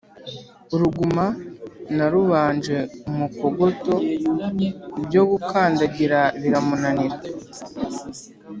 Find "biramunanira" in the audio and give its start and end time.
6.41-7.17